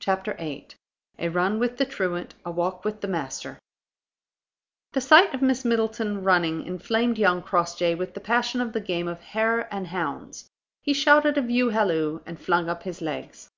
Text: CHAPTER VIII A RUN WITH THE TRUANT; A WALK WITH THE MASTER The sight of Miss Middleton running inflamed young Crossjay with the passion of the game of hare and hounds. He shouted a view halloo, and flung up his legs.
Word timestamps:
CHAPTER 0.00 0.34
VIII 0.34 0.66
A 1.20 1.28
RUN 1.28 1.60
WITH 1.60 1.76
THE 1.76 1.84
TRUANT; 1.84 2.34
A 2.44 2.50
WALK 2.50 2.84
WITH 2.84 3.02
THE 3.02 3.06
MASTER 3.06 3.56
The 4.94 5.00
sight 5.00 5.32
of 5.32 5.42
Miss 5.42 5.64
Middleton 5.64 6.24
running 6.24 6.66
inflamed 6.66 7.18
young 7.18 7.40
Crossjay 7.40 7.94
with 7.94 8.12
the 8.14 8.18
passion 8.20 8.60
of 8.60 8.72
the 8.72 8.80
game 8.80 9.06
of 9.06 9.20
hare 9.20 9.72
and 9.72 9.86
hounds. 9.86 10.48
He 10.82 10.92
shouted 10.92 11.38
a 11.38 11.40
view 11.42 11.68
halloo, 11.68 12.18
and 12.26 12.36
flung 12.40 12.68
up 12.68 12.82
his 12.82 13.00
legs. 13.00 13.48